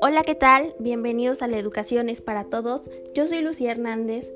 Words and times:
Hola, 0.00 0.22
¿qué 0.22 0.36
tal? 0.36 0.76
Bienvenidos 0.78 1.42
a 1.42 1.48
la 1.48 1.58
Educación 1.58 2.08
es 2.08 2.20
para 2.20 2.44
Todos. 2.44 2.88
Yo 3.14 3.26
soy 3.26 3.40
Lucía 3.40 3.72
Hernández 3.72 4.32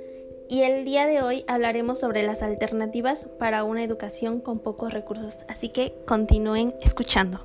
y 0.48 0.62
el 0.62 0.84
día 0.84 1.06
de 1.06 1.22
hoy 1.22 1.44
hablaremos 1.46 2.00
sobre 2.00 2.24
las 2.24 2.42
alternativas 2.42 3.28
para 3.38 3.62
una 3.62 3.84
educación 3.84 4.40
con 4.40 4.58
pocos 4.58 4.92
recursos, 4.92 5.44
así 5.46 5.68
que 5.68 5.94
continúen 6.04 6.74
escuchando. 6.80 7.40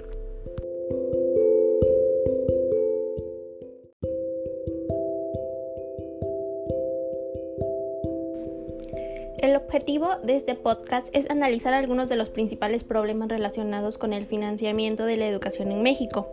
El 9.37 9.55
objetivo 9.55 10.15
de 10.23 10.35
este 10.35 10.55
podcast 10.55 11.15
es 11.15 11.29
analizar 11.29 11.75
algunos 11.75 12.09
de 12.09 12.15
los 12.15 12.31
principales 12.31 12.83
problemas 12.83 13.29
relacionados 13.29 13.99
con 13.99 14.13
el 14.13 14.25
financiamiento 14.25 15.05
de 15.05 15.17
la 15.17 15.27
educación 15.27 15.71
en 15.71 15.83
México. 15.83 16.27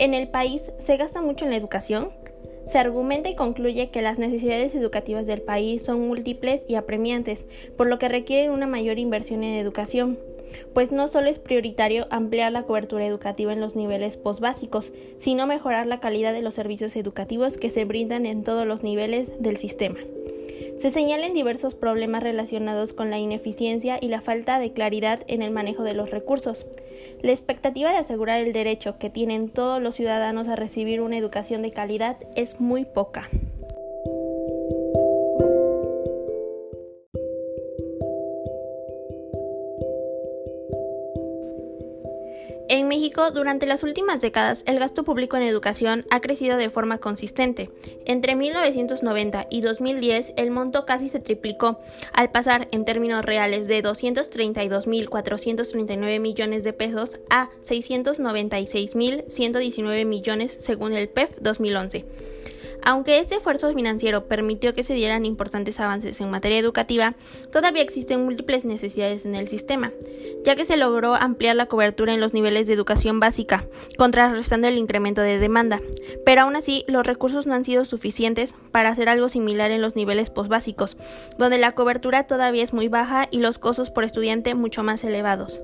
En 0.00 0.14
el 0.14 0.28
país 0.28 0.72
se 0.78 0.96
gasta 0.96 1.20
mucho 1.20 1.44
en 1.44 1.50
la 1.50 1.58
educación. 1.58 2.08
Se 2.66 2.78
argumenta 2.78 3.28
y 3.28 3.34
concluye 3.34 3.90
que 3.90 4.00
las 4.00 4.18
necesidades 4.18 4.74
educativas 4.74 5.26
del 5.26 5.42
país 5.42 5.82
son 5.84 6.00
múltiples 6.08 6.64
y 6.66 6.76
apremiantes, 6.76 7.44
por 7.76 7.86
lo 7.86 7.98
que 7.98 8.08
requieren 8.08 8.50
una 8.50 8.66
mayor 8.66 8.98
inversión 8.98 9.44
en 9.44 9.56
educación, 9.56 10.18
pues 10.72 10.90
no 10.90 11.06
solo 11.06 11.28
es 11.28 11.38
prioritario 11.38 12.06
ampliar 12.08 12.50
la 12.50 12.62
cobertura 12.62 13.04
educativa 13.04 13.52
en 13.52 13.60
los 13.60 13.76
niveles 13.76 14.16
postbásicos, 14.16 14.90
sino 15.18 15.46
mejorar 15.46 15.86
la 15.86 16.00
calidad 16.00 16.32
de 16.32 16.40
los 16.40 16.54
servicios 16.54 16.96
educativos 16.96 17.58
que 17.58 17.68
se 17.68 17.84
brindan 17.84 18.24
en 18.24 18.42
todos 18.42 18.66
los 18.66 18.82
niveles 18.82 19.30
del 19.38 19.58
sistema. 19.58 19.98
Se 20.78 20.90
señalan 20.90 21.34
diversos 21.34 21.74
problemas 21.74 22.22
relacionados 22.22 22.92
con 22.92 23.10
la 23.10 23.18
ineficiencia 23.18 23.98
y 24.00 24.08
la 24.08 24.20
falta 24.20 24.58
de 24.58 24.72
claridad 24.72 25.20
en 25.26 25.42
el 25.42 25.50
manejo 25.50 25.82
de 25.82 25.94
los 25.94 26.10
recursos. 26.10 26.66
La 27.22 27.32
expectativa 27.32 27.90
de 27.90 27.98
asegurar 27.98 28.40
el 28.40 28.52
derecho 28.52 28.98
que 28.98 29.10
tienen 29.10 29.48
todos 29.48 29.80
los 29.82 29.94
ciudadanos 29.94 30.48
a 30.48 30.56
recibir 30.56 31.00
una 31.00 31.18
educación 31.18 31.62
de 31.62 31.72
calidad 31.72 32.16
es 32.34 32.60
muy 32.60 32.84
poca. 32.84 33.28
En 42.72 42.86
México, 42.86 43.32
durante 43.32 43.66
las 43.66 43.82
últimas 43.82 44.20
décadas, 44.20 44.62
el 44.64 44.78
gasto 44.78 45.02
público 45.02 45.36
en 45.36 45.42
educación 45.42 46.06
ha 46.08 46.20
crecido 46.20 46.56
de 46.56 46.70
forma 46.70 46.98
consistente. 46.98 47.68
Entre 48.06 48.36
1990 48.36 49.48
y 49.50 49.60
2010, 49.60 50.34
el 50.36 50.52
monto 50.52 50.86
casi 50.86 51.08
se 51.08 51.18
triplicó, 51.18 51.80
al 52.12 52.30
pasar 52.30 52.68
en 52.70 52.84
términos 52.84 53.24
reales 53.24 53.66
de 53.66 53.82
232.439 53.82 56.20
millones 56.20 56.62
de 56.62 56.72
pesos 56.72 57.18
a 57.28 57.50
696.119 57.64 60.06
millones 60.06 60.56
según 60.60 60.92
el 60.92 61.08
PEF 61.08 61.38
2011. 61.40 62.04
Aunque 62.82 63.18
este 63.18 63.36
esfuerzo 63.36 63.72
financiero 63.72 64.26
permitió 64.26 64.74
que 64.74 64.82
se 64.82 64.94
dieran 64.94 65.26
importantes 65.26 65.80
avances 65.80 66.20
en 66.20 66.30
materia 66.30 66.58
educativa, 66.58 67.14
todavía 67.52 67.82
existen 67.82 68.24
múltiples 68.24 68.64
necesidades 68.64 69.26
en 69.26 69.34
el 69.34 69.48
sistema, 69.48 69.92
ya 70.44 70.56
que 70.56 70.64
se 70.64 70.76
logró 70.76 71.14
ampliar 71.14 71.56
la 71.56 71.66
cobertura 71.66 72.14
en 72.14 72.20
los 72.20 72.32
niveles 72.32 72.66
de 72.66 72.72
educación 72.72 73.20
básica, 73.20 73.66
contrarrestando 73.98 74.68
el 74.68 74.78
incremento 74.78 75.20
de 75.20 75.38
demanda, 75.38 75.80
pero 76.24 76.42
aún 76.42 76.56
así 76.56 76.84
los 76.86 77.06
recursos 77.06 77.46
no 77.46 77.54
han 77.54 77.64
sido 77.64 77.84
suficientes 77.84 78.56
para 78.72 78.90
hacer 78.90 79.08
algo 79.08 79.28
similar 79.28 79.70
en 79.70 79.82
los 79.82 79.96
niveles 79.96 80.30
posbásicos, 80.30 80.96
donde 81.38 81.58
la 81.58 81.72
cobertura 81.72 82.24
todavía 82.24 82.64
es 82.64 82.72
muy 82.72 82.88
baja 82.88 83.28
y 83.30 83.38
los 83.38 83.58
costos 83.58 83.90
por 83.90 84.04
estudiante 84.04 84.54
mucho 84.54 84.82
más 84.82 85.04
elevados. 85.04 85.60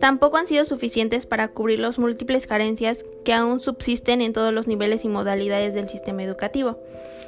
Tampoco 0.00 0.36
han 0.36 0.46
sido 0.46 0.64
suficientes 0.64 1.26
para 1.26 1.48
cubrir 1.48 1.78
las 1.78 1.98
múltiples 1.98 2.46
carencias 2.46 3.04
que 3.24 3.32
aún 3.32 3.60
subsisten 3.60 4.20
en 4.20 4.32
todos 4.32 4.52
los 4.52 4.66
niveles 4.66 5.04
y 5.04 5.08
modalidades 5.08 5.74
del 5.74 5.88
sistema 5.88 6.22
educativo 6.22 6.78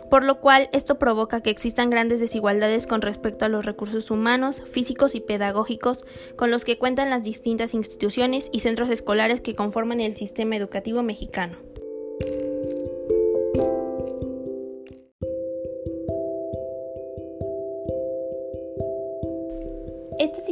por 0.08 0.24
lo 0.24 0.40
cual 0.40 0.68
esto 0.72 0.98
provoca 0.98 1.40
que 1.40 1.50
existan 1.50 1.90
grandes 1.90 2.20
desigualdades 2.20 2.86
con 2.86 3.02
respecto 3.02 3.44
a 3.44 3.48
los 3.48 3.64
recursos 3.64 4.10
humanos, 4.10 4.62
físicos 4.70 5.14
y 5.14 5.20
pedagógicos 5.20 6.04
con 6.36 6.50
los 6.50 6.64
que 6.64 6.78
cuentan 6.78 7.10
las 7.10 7.24
distintas 7.24 7.74
instituciones 7.74 8.48
y 8.52 8.60
centros 8.60 8.90
escolares 8.90 9.40
que 9.40 9.54
conforman 9.54 10.00
el 10.00 10.14
sistema 10.14 10.56
educativo 10.56 11.02
mexicano. 11.02 11.56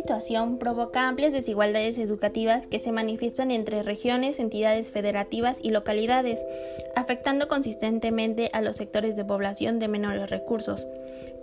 Situación 0.06 0.58
provoca 0.58 1.08
amplias 1.08 1.32
desigualdades 1.32 1.98
educativas 1.98 2.68
que 2.68 2.78
se 2.78 2.92
manifiestan 2.92 3.50
entre 3.50 3.82
regiones, 3.82 4.38
entidades 4.38 4.88
federativas 4.88 5.58
y 5.60 5.72
localidades, 5.72 6.46
afectando 6.94 7.48
consistentemente 7.48 8.48
a 8.52 8.60
los 8.60 8.76
sectores 8.76 9.16
de 9.16 9.24
población 9.24 9.80
de 9.80 9.88
menores 9.88 10.30
recursos. 10.30 10.86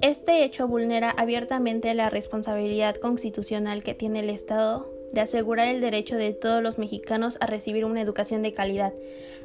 Este 0.02 0.46
hecho 0.46 0.66
vulnera 0.66 1.10
abiertamente 1.10 1.94
la 1.94 2.10
responsabilidad 2.10 2.96
constitucional 2.96 3.84
que 3.84 3.96
tiene 3.96 4.22
el 4.22 4.30
Estado 4.30 4.90
de 5.12 5.20
asegurar 5.20 5.68
el 5.68 5.82
derecho 5.82 6.16
de 6.16 6.32
todos 6.32 6.64
los 6.64 6.78
mexicanos 6.78 7.38
a 7.42 7.48
recibir 7.48 7.84
una 7.84 8.00
educación 8.00 8.44
de 8.44 8.54
calidad, 8.54 8.94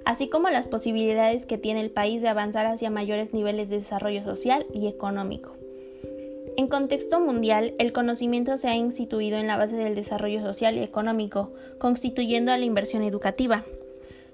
así 0.04 0.28
como 0.28 0.48
las 0.48 0.68
posibilidades 0.68 1.44
que 1.44 1.58
tiene 1.58 1.80
el 1.80 1.90
país 1.90 2.22
de 2.22 2.28
avanzar 2.28 2.66
hacia 2.66 2.88
mayores 2.88 3.34
niveles 3.34 3.68
de 3.68 3.78
desarrollo 3.78 4.22
social 4.22 4.64
y 4.72 4.86
económico. 4.86 5.57
En 6.58 6.66
contexto 6.66 7.20
mundial, 7.20 7.74
el 7.78 7.92
conocimiento 7.92 8.56
se 8.56 8.66
ha 8.66 8.74
instituido 8.74 9.38
en 9.38 9.46
la 9.46 9.56
base 9.56 9.76
del 9.76 9.94
desarrollo 9.94 10.40
social 10.40 10.76
y 10.76 10.80
económico, 10.80 11.52
constituyendo 11.78 12.50
a 12.50 12.58
la 12.58 12.64
inversión 12.64 13.04
educativa. 13.04 13.64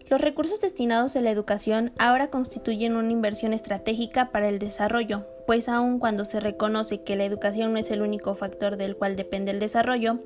Los 0.09 0.23
recursos 0.23 0.59
destinados 0.63 1.17
a 1.17 1.21
la 1.21 1.31
educación 1.31 1.93
ahora 1.99 2.31
constituyen 2.31 2.97
una 2.97 3.13
inversión 3.13 3.53
estratégica 3.53 4.31
para 4.31 4.49
el 4.49 4.59
desarrollo, 4.59 5.27
pues 5.47 5.69
aun 5.69 5.99
cuando 5.99 6.25
se 6.25 6.41
reconoce 6.41 7.03
que 7.03 7.15
la 7.15 7.27
educación 7.27 7.75
no 7.75 7.79
es 7.79 7.91
el 7.91 8.01
único 8.01 8.35
factor 8.35 8.79
del 8.79 8.97
cual 8.97 9.17
depende 9.17 9.51
el 9.51 9.61
desarrollo, 9.61 10.21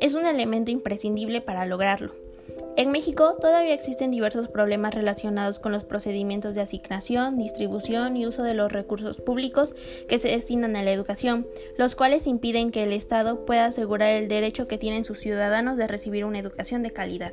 es 0.00 0.14
un 0.14 0.26
elemento 0.26 0.72
imprescindible 0.72 1.40
para 1.40 1.66
lograrlo. 1.66 2.23
En 2.76 2.90
México 2.90 3.36
todavía 3.40 3.72
existen 3.72 4.10
diversos 4.10 4.48
problemas 4.48 4.94
relacionados 4.94 5.60
con 5.60 5.70
los 5.70 5.84
procedimientos 5.84 6.56
de 6.56 6.60
asignación, 6.60 7.38
distribución 7.38 8.16
y 8.16 8.26
uso 8.26 8.42
de 8.42 8.54
los 8.54 8.72
recursos 8.72 9.20
públicos 9.20 9.76
que 10.08 10.18
se 10.18 10.30
destinan 10.30 10.74
a 10.74 10.82
la 10.82 10.90
educación, 10.90 11.46
los 11.78 11.94
cuales 11.94 12.26
impiden 12.26 12.72
que 12.72 12.82
el 12.82 12.92
Estado 12.92 13.44
pueda 13.44 13.66
asegurar 13.66 14.10
el 14.10 14.26
derecho 14.26 14.66
que 14.66 14.78
tienen 14.78 15.04
sus 15.04 15.20
ciudadanos 15.20 15.76
de 15.76 15.86
recibir 15.86 16.24
una 16.24 16.40
educación 16.40 16.82
de 16.82 16.90
calidad. 16.90 17.32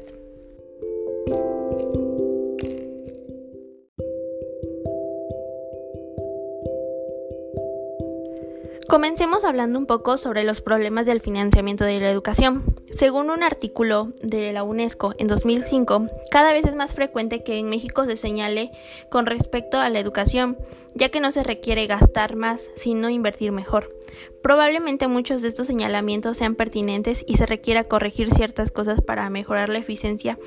Comencemos 8.91 9.45
hablando 9.45 9.79
un 9.79 9.85
poco 9.85 10.17
sobre 10.17 10.43
los 10.43 10.59
problemas 10.59 11.05
del 11.05 11.21
financiamiento 11.21 11.85
de 11.85 12.01
la 12.01 12.11
educación. 12.11 12.75
Según 12.91 13.29
un 13.29 13.41
artículo 13.41 14.11
de 14.21 14.51
la 14.51 14.63
UNESCO 14.63 15.13
en 15.17 15.27
2005, 15.27 16.07
cada 16.29 16.51
vez 16.51 16.65
es 16.65 16.75
más 16.75 16.93
frecuente 16.93 17.41
que 17.41 17.57
en 17.57 17.69
México 17.69 18.03
se 18.03 18.17
señale 18.17 18.73
con 19.09 19.27
respecto 19.27 19.79
a 19.79 19.87
la 19.87 20.01
educación, 20.01 20.57
ya 20.93 21.07
que 21.07 21.21
no 21.21 21.31
se 21.31 21.41
requiere 21.41 21.87
gastar 21.87 22.35
más, 22.35 22.69
sino 22.75 23.09
invertir 23.09 23.53
mejor. 23.53 23.95
Probablemente 24.43 25.07
muchos 25.07 25.41
de 25.41 25.47
estos 25.47 25.67
señalamientos 25.67 26.37
sean 26.37 26.55
pertinentes 26.55 27.23
y 27.25 27.37
se 27.37 27.45
requiera 27.45 27.85
corregir 27.85 28.33
ciertas 28.33 28.71
cosas 28.71 28.99
para 28.99 29.29
mejorar 29.29 29.69
la 29.69 29.79
eficiencia 29.79 30.37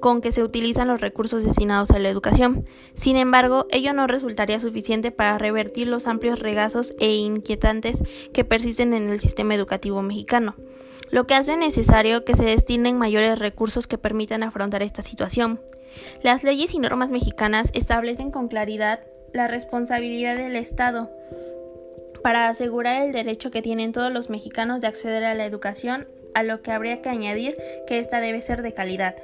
con 0.00 0.20
que 0.20 0.32
se 0.32 0.42
utilizan 0.42 0.88
los 0.88 1.00
recursos 1.00 1.44
destinados 1.44 1.90
a 1.90 1.98
la 1.98 2.08
educación. 2.08 2.64
Sin 2.94 3.16
embargo, 3.16 3.66
ello 3.70 3.92
no 3.92 4.06
resultaría 4.06 4.58
suficiente 4.58 5.12
para 5.12 5.38
revertir 5.38 5.86
los 5.86 6.06
amplios 6.06 6.38
regazos 6.38 6.94
e 6.98 7.14
inquietantes 7.14 8.02
que 8.32 8.44
persisten 8.44 8.94
en 8.94 9.10
el 9.10 9.20
sistema 9.20 9.54
educativo 9.54 10.02
mexicano 10.02 10.56
lo 11.10 11.26
que 11.26 11.34
hace 11.34 11.56
necesario 11.56 12.24
que 12.24 12.36
se 12.36 12.44
destinen 12.44 12.96
mayores 12.96 13.38
recursos 13.38 13.86
que 13.86 13.98
permitan 13.98 14.42
afrontar 14.42 14.82
esta 14.82 15.02
situación. 15.02 15.60
Las 16.22 16.44
leyes 16.44 16.72
y 16.74 16.78
normas 16.78 17.10
mexicanas 17.10 17.70
establecen 17.74 18.30
con 18.30 18.48
claridad 18.48 19.00
la 19.32 19.48
responsabilidad 19.48 20.36
del 20.36 20.56
Estado 20.56 21.10
para 22.22 22.48
asegurar 22.48 23.02
el 23.02 23.12
derecho 23.12 23.50
que 23.50 23.62
tienen 23.62 23.92
todos 23.92 24.12
los 24.12 24.30
mexicanos 24.30 24.80
de 24.80 24.86
acceder 24.86 25.24
a 25.24 25.34
la 25.34 25.46
educación, 25.46 26.06
a 26.34 26.42
lo 26.42 26.62
que 26.62 26.70
habría 26.70 27.02
que 27.02 27.08
añadir 27.08 27.56
que 27.86 27.98
ésta 27.98 28.20
debe 28.20 28.40
ser 28.40 28.62
de 28.62 28.74
calidad. 28.74 29.16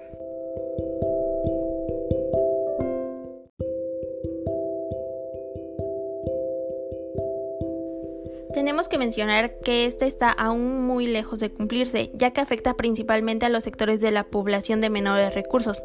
Tenemos 8.57 8.89
que 8.89 8.97
mencionar 8.97 9.59
que 9.59 9.85
esta 9.85 10.07
está 10.07 10.31
aún 10.31 10.81
muy 10.87 11.07
lejos 11.07 11.41
de 11.41 11.51
cumplirse, 11.51 12.11
ya 12.15 12.31
que 12.31 12.41
afecta 12.41 12.73
principalmente 12.73 13.45
a 13.45 13.51
los 13.51 13.65
sectores 13.65 14.01
de 14.01 14.11
la 14.11 14.25
población 14.25 14.81
de 14.81 14.89
menores 14.89 15.35
recursos. 15.35 15.83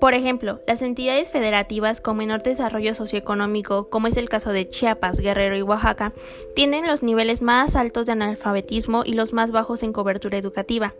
Por 0.00 0.14
ejemplo, 0.14 0.60
las 0.64 0.80
entidades 0.82 1.28
federativas 1.28 2.00
con 2.00 2.16
menor 2.16 2.44
desarrollo 2.44 2.94
socioeconómico, 2.94 3.90
como 3.90 4.06
es 4.06 4.16
el 4.16 4.28
caso 4.28 4.52
de 4.52 4.68
Chiapas, 4.68 5.18
Guerrero 5.18 5.56
y 5.56 5.62
Oaxaca, 5.62 6.12
tienen 6.54 6.86
los 6.86 7.02
niveles 7.02 7.42
más 7.42 7.74
altos 7.74 8.06
de 8.06 8.12
analfabetismo 8.12 9.02
y 9.04 9.14
los 9.14 9.32
más 9.32 9.50
bajos 9.50 9.82
en 9.82 9.92
cobertura 9.92 10.38
educativa. 10.38 10.94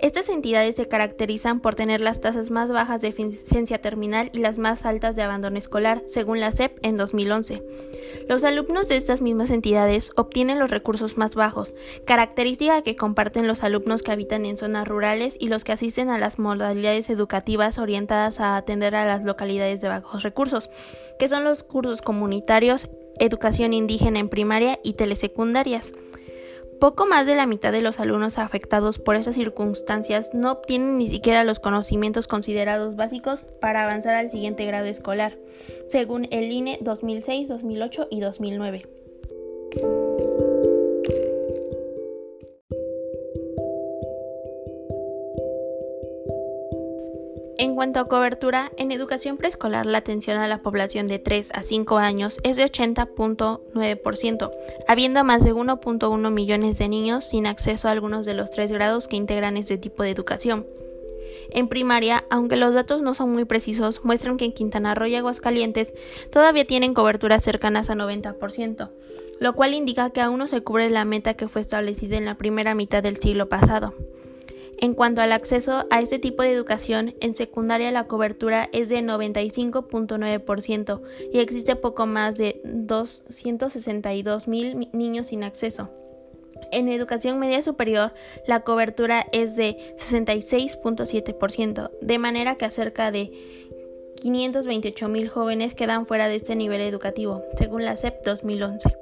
Estas 0.00 0.28
entidades 0.28 0.76
se 0.76 0.86
caracterizan 0.86 1.58
por 1.58 1.74
tener 1.74 2.00
las 2.00 2.20
tasas 2.20 2.52
más 2.52 2.68
bajas 2.68 3.00
de 3.00 3.08
eficiencia 3.08 3.80
terminal 3.80 4.30
y 4.32 4.38
las 4.38 4.58
más 4.58 4.86
altas 4.86 5.16
de 5.16 5.22
abandono 5.22 5.58
escolar, 5.58 6.02
según 6.06 6.38
la 6.38 6.52
SEP 6.52 6.78
en 6.82 6.96
2011. 6.96 7.60
Los 8.28 8.44
alumnos 8.44 8.88
de 8.88 8.96
estas 8.96 9.20
mismas 9.20 9.50
entidades 9.50 10.12
obtienen 10.14 10.58
los 10.58 10.70
recursos 10.70 11.16
más 11.16 11.34
bajos, 11.34 11.74
característica 12.06 12.82
que 12.82 12.96
comparten 12.96 13.48
los 13.48 13.62
alumnos 13.62 14.02
que 14.02 14.12
habitan 14.12 14.46
en 14.46 14.56
zonas 14.56 14.86
rurales 14.86 15.36
y 15.38 15.48
los 15.48 15.64
que 15.64 15.72
asisten 15.72 16.08
a 16.08 16.18
las 16.18 16.38
modalidades 16.38 17.10
educativas 17.10 17.78
orientadas 17.78 18.40
a 18.40 18.43
atender 18.44 18.94
a 18.94 19.06
las 19.06 19.24
localidades 19.24 19.80
de 19.80 19.88
bajos 19.88 20.22
recursos, 20.22 20.70
que 21.18 21.28
son 21.28 21.44
los 21.44 21.62
cursos 21.62 22.02
comunitarios, 22.02 22.88
educación 23.18 23.72
indígena 23.72 24.18
en 24.18 24.28
primaria 24.28 24.78
y 24.82 24.94
telesecundarias. 24.94 25.92
Poco 26.80 27.06
más 27.06 27.24
de 27.24 27.34
la 27.34 27.46
mitad 27.46 27.72
de 27.72 27.80
los 27.80 27.98
alumnos 28.00 28.36
afectados 28.36 28.98
por 28.98 29.16
esas 29.16 29.36
circunstancias 29.36 30.30
no 30.34 30.52
obtienen 30.52 30.98
ni 30.98 31.08
siquiera 31.08 31.44
los 31.44 31.60
conocimientos 31.60 32.26
considerados 32.26 32.96
básicos 32.96 33.46
para 33.60 33.84
avanzar 33.84 34.14
al 34.14 34.30
siguiente 34.30 34.66
grado 34.66 34.86
escolar, 34.86 35.38
según 35.86 36.26
el 36.30 36.50
INE 36.52 36.78
2006, 36.82 37.48
2008 37.48 38.08
y 38.10 38.20
2009. 38.20 38.86
En 47.64 47.74
cuanto 47.74 47.98
a 47.98 48.08
cobertura, 48.08 48.70
en 48.76 48.92
educación 48.92 49.38
preescolar 49.38 49.86
la 49.86 49.96
atención 49.96 50.36
a 50.36 50.46
la 50.46 50.60
población 50.60 51.06
de 51.06 51.18
3 51.18 51.52
a 51.54 51.62
5 51.62 51.96
años 51.96 52.36
es 52.42 52.58
de 52.58 52.66
80.9%, 52.66 54.50
habiendo 54.86 55.24
más 55.24 55.42
de 55.42 55.54
1.1 55.54 56.30
millones 56.30 56.76
de 56.76 56.88
niños 56.90 57.24
sin 57.24 57.46
acceso 57.46 57.88
a 57.88 57.92
algunos 57.92 58.26
de 58.26 58.34
los 58.34 58.50
tres 58.50 58.70
grados 58.70 59.08
que 59.08 59.16
integran 59.16 59.56
este 59.56 59.78
tipo 59.78 60.02
de 60.02 60.10
educación. 60.10 60.66
En 61.52 61.68
primaria, 61.68 62.24
aunque 62.28 62.56
los 62.56 62.74
datos 62.74 63.00
no 63.00 63.14
son 63.14 63.32
muy 63.32 63.46
precisos, 63.46 64.04
muestran 64.04 64.36
que 64.36 64.44
en 64.44 64.52
Quintana 64.52 64.94
Roo 64.94 65.06
y 65.06 65.14
Aguascalientes 65.14 65.94
todavía 66.30 66.66
tienen 66.66 66.92
coberturas 66.92 67.42
cercanas 67.42 67.88
a 67.88 67.94
90%, 67.94 68.90
lo 69.40 69.54
cual 69.54 69.72
indica 69.72 70.10
que 70.10 70.20
aún 70.20 70.38
no 70.38 70.48
se 70.48 70.60
cubre 70.60 70.90
la 70.90 71.06
meta 71.06 71.32
que 71.32 71.48
fue 71.48 71.62
establecida 71.62 72.18
en 72.18 72.26
la 72.26 72.34
primera 72.34 72.74
mitad 72.74 73.02
del 73.02 73.16
siglo 73.16 73.48
pasado. 73.48 73.94
En 74.84 74.92
cuanto 74.92 75.22
al 75.22 75.32
acceso 75.32 75.86
a 75.88 76.02
este 76.02 76.18
tipo 76.18 76.42
de 76.42 76.52
educación, 76.52 77.14
en 77.22 77.34
secundaria 77.34 77.90
la 77.90 78.04
cobertura 78.04 78.68
es 78.70 78.90
de 78.90 78.98
95.9% 78.98 81.00
y 81.32 81.38
existe 81.38 81.74
poco 81.74 82.04
más 82.04 82.36
de 82.36 82.60
262 82.64 84.46
mil 84.46 84.90
niños 84.92 85.28
sin 85.28 85.42
acceso. 85.42 85.88
En 86.70 86.90
educación 86.90 87.38
media 87.38 87.62
superior, 87.62 88.12
la 88.46 88.60
cobertura 88.60 89.24
es 89.32 89.56
de 89.56 89.78
66.7%, 89.96 91.90
de 92.02 92.18
manera 92.18 92.56
que 92.56 92.70
cerca 92.70 93.10
de 93.10 93.32
528 94.20 95.08
mil 95.08 95.30
jóvenes 95.30 95.74
quedan 95.74 96.04
fuera 96.04 96.28
de 96.28 96.36
este 96.36 96.56
nivel 96.56 96.82
educativo, 96.82 97.42
según 97.56 97.86
la 97.86 97.96
CEP 97.96 98.22
2011. 98.22 98.94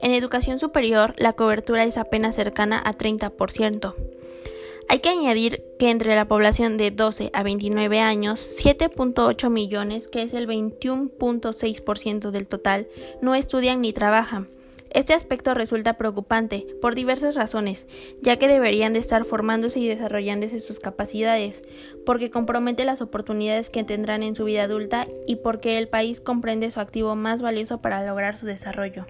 En 0.00 0.12
educación 0.12 0.58
superior, 0.58 1.12
la 1.18 1.34
cobertura 1.34 1.84
es 1.84 1.98
apenas 1.98 2.34
cercana 2.34 2.82
a 2.82 2.94
30%. 2.94 3.94
Hay 4.90 5.00
que 5.00 5.10
añadir 5.10 5.62
que 5.78 5.90
entre 5.90 6.14
la 6.16 6.26
población 6.26 6.78
de 6.78 6.90
12 6.90 7.30
a 7.34 7.42
29 7.42 8.00
años, 8.00 8.50
7.8 8.58 9.50
millones, 9.50 10.08
que 10.08 10.22
es 10.22 10.32
el 10.32 10.48
21.6% 10.48 12.30
del 12.30 12.48
total, 12.48 12.88
no 13.20 13.34
estudian 13.34 13.82
ni 13.82 13.92
trabajan. 13.92 14.48
Este 14.90 15.12
aspecto 15.12 15.52
resulta 15.52 15.98
preocupante 15.98 16.66
por 16.80 16.94
diversas 16.94 17.34
razones, 17.34 17.86
ya 18.22 18.38
que 18.38 18.48
deberían 18.48 18.94
de 18.94 19.00
estar 19.00 19.26
formándose 19.26 19.78
y 19.78 19.86
desarrollándose 19.86 20.60
sus 20.60 20.80
capacidades, 20.80 21.60
porque 22.06 22.30
compromete 22.30 22.86
las 22.86 23.02
oportunidades 23.02 23.68
que 23.68 23.84
tendrán 23.84 24.22
en 24.22 24.34
su 24.34 24.44
vida 24.44 24.62
adulta 24.62 25.06
y 25.26 25.36
porque 25.36 25.76
el 25.76 25.88
país 25.88 26.22
comprende 26.22 26.70
su 26.70 26.80
activo 26.80 27.14
más 27.14 27.42
valioso 27.42 27.82
para 27.82 28.06
lograr 28.06 28.38
su 28.38 28.46
desarrollo. 28.46 29.04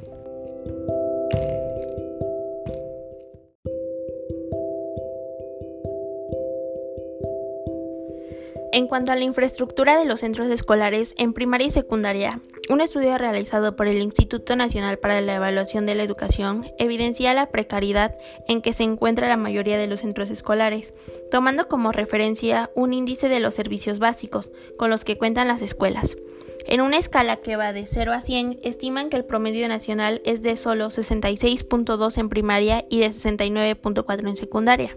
En 8.78 8.86
cuanto 8.86 9.10
a 9.10 9.16
la 9.16 9.24
infraestructura 9.24 9.98
de 9.98 10.04
los 10.04 10.20
centros 10.20 10.46
escolares 10.50 11.16
en 11.18 11.32
primaria 11.32 11.66
y 11.66 11.70
secundaria, 11.70 12.40
un 12.70 12.80
estudio 12.80 13.18
realizado 13.18 13.74
por 13.74 13.88
el 13.88 14.00
Instituto 14.00 14.54
Nacional 14.54 15.00
para 15.00 15.20
la 15.20 15.34
Evaluación 15.34 15.84
de 15.84 15.96
la 15.96 16.04
Educación 16.04 16.64
evidencia 16.78 17.34
la 17.34 17.48
precariedad 17.48 18.14
en 18.46 18.62
que 18.62 18.72
se 18.72 18.84
encuentra 18.84 19.26
la 19.26 19.36
mayoría 19.36 19.78
de 19.78 19.88
los 19.88 19.98
centros 19.98 20.30
escolares, 20.30 20.94
tomando 21.28 21.66
como 21.66 21.90
referencia 21.90 22.70
un 22.76 22.94
índice 22.94 23.28
de 23.28 23.40
los 23.40 23.56
servicios 23.56 23.98
básicos 23.98 24.52
con 24.76 24.90
los 24.90 25.04
que 25.04 25.18
cuentan 25.18 25.48
las 25.48 25.60
escuelas. 25.60 26.16
En 26.64 26.80
una 26.80 26.98
escala 26.98 27.38
que 27.38 27.56
va 27.56 27.72
de 27.72 27.84
0 27.84 28.12
a 28.12 28.20
100, 28.20 28.60
estiman 28.62 29.10
que 29.10 29.16
el 29.16 29.24
promedio 29.24 29.66
nacional 29.66 30.22
es 30.24 30.40
de 30.40 30.54
solo 30.54 30.86
66.2 30.90 32.16
en 32.16 32.28
primaria 32.28 32.84
y 32.88 33.00
de 33.00 33.08
69.4 33.08 34.28
en 34.28 34.36
secundaria. 34.36 34.96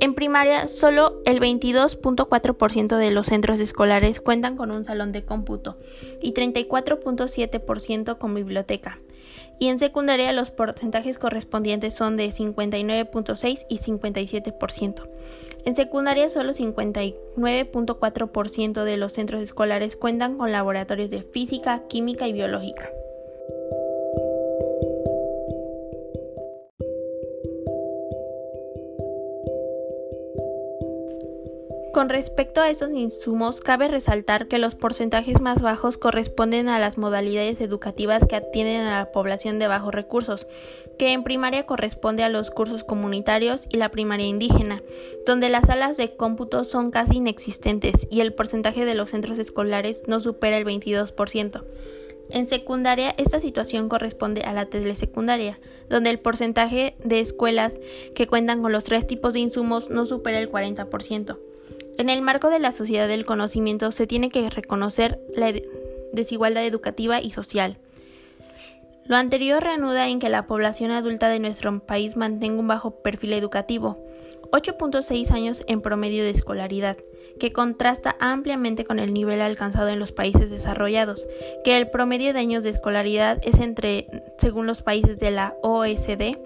En 0.00 0.14
primaria, 0.14 0.66
solo 0.66 1.20
el 1.26 1.40
22.4% 1.40 2.96
de 2.96 3.10
los 3.10 3.26
centros 3.26 3.60
escolares 3.60 4.20
cuentan 4.20 4.56
con 4.56 4.70
un 4.70 4.82
salón 4.82 5.12
de 5.12 5.26
cómputo 5.26 5.76
y 6.22 6.32
34.7% 6.32 8.16
con 8.16 8.34
biblioteca. 8.34 8.98
Y 9.58 9.68
en 9.68 9.78
secundaria 9.78 10.32
los 10.32 10.50
porcentajes 10.50 11.18
correspondientes 11.18 11.94
son 11.94 12.16
de 12.16 12.30
59.6 12.30 13.66
y 13.68 13.78
57%. 13.78 15.06
En 15.66 15.76
secundaria 15.76 16.30
solo 16.30 16.54
59.4% 16.54 18.84
de 18.84 18.96
los 18.96 19.12
centros 19.12 19.42
escolares 19.42 19.96
cuentan 19.96 20.38
con 20.38 20.50
laboratorios 20.50 21.10
de 21.10 21.22
física, 21.22 21.82
química 21.88 22.26
y 22.26 22.32
biológica. 22.32 22.88
Con 32.00 32.08
respecto 32.08 32.62
a 32.62 32.70
estos 32.70 32.92
insumos, 32.92 33.60
cabe 33.60 33.86
resaltar 33.86 34.48
que 34.48 34.58
los 34.58 34.74
porcentajes 34.74 35.42
más 35.42 35.60
bajos 35.60 35.98
corresponden 35.98 36.70
a 36.70 36.78
las 36.78 36.96
modalidades 36.96 37.60
educativas 37.60 38.24
que 38.26 38.36
atienden 38.36 38.86
a 38.86 39.00
la 39.00 39.12
población 39.12 39.58
de 39.58 39.68
bajos 39.68 39.94
recursos, 39.94 40.46
que 40.98 41.12
en 41.12 41.24
primaria 41.24 41.66
corresponde 41.66 42.22
a 42.22 42.30
los 42.30 42.50
cursos 42.50 42.84
comunitarios 42.84 43.66
y 43.68 43.76
la 43.76 43.90
primaria 43.90 44.26
indígena, 44.26 44.80
donde 45.26 45.50
las 45.50 45.66
salas 45.66 45.98
de 45.98 46.16
cómputo 46.16 46.64
son 46.64 46.90
casi 46.90 47.18
inexistentes 47.18 48.08
y 48.10 48.20
el 48.20 48.32
porcentaje 48.32 48.86
de 48.86 48.94
los 48.94 49.10
centros 49.10 49.38
escolares 49.38 50.00
no 50.06 50.20
supera 50.20 50.56
el 50.56 50.64
22%. 50.64 51.64
En 52.30 52.46
secundaria, 52.46 53.14
esta 53.18 53.40
situación 53.40 53.90
corresponde 53.90 54.40
a 54.40 54.54
la 54.54 54.64
telesecundaria, 54.64 55.60
donde 55.90 56.08
el 56.08 56.18
porcentaje 56.18 56.96
de 57.04 57.20
escuelas 57.20 57.78
que 58.14 58.26
cuentan 58.26 58.62
con 58.62 58.72
los 58.72 58.84
tres 58.84 59.06
tipos 59.06 59.34
de 59.34 59.40
insumos 59.40 59.90
no 59.90 60.06
supera 60.06 60.38
el 60.38 60.50
40%. 60.50 61.49
En 61.98 62.08
el 62.08 62.22
marco 62.22 62.50
de 62.50 62.58
la 62.58 62.72
sociedad 62.72 63.08
del 63.08 63.24
conocimiento 63.24 63.92
se 63.92 64.06
tiene 64.06 64.30
que 64.30 64.48
reconocer 64.48 65.20
la 65.34 65.52
desigualdad 66.12 66.64
educativa 66.64 67.20
y 67.20 67.30
social. 67.30 67.78
Lo 69.04 69.16
anterior 69.16 69.62
reanuda 69.62 70.08
en 70.08 70.20
que 70.20 70.28
la 70.28 70.46
población 70.46 70.92
adulta 70.92 71.28
de 71.28 71.40
nuestro 71.40 71.80
país 71.80 72.16
mantenga 72.16 72.60
un 72.60 72.68
bajo 72.68 73.02
perfil 73.02 73.32
educativo, 73.32 73.98
8.6 74.52 75.30
años 75.30 75.64
en 75.66 75.80
promedio 75.80 76.22
de 76.22 76.30
escolaridad, 76.30 76.96
que 77.38 77.52
contrasta 77.52 78.16
ampliamente 78.20 78.84
con 78.84 78.98
el 78.98 79.12
nivel 79.12 79.40
alcanzado 79.40 79.88
en 79.88 79.98
los 79.98 80.12
países 80.12 80.50
desarrollados, 80.50 81.26
que 81.64 81.76
el 81.76 81.90
promedio 81.90 82.32
de 82.32 82.40
años 82.40 82.62
de 82.62 82.70
escolaridad 82.70 83.40
es 83.42 83.58
entre, 83.58 84.06
según 84.38 84.66
los 84.66 84.82
países 84.82 85.18
de 85.18 85.30
la 85.30 85.56
OECD, 85.62 86.38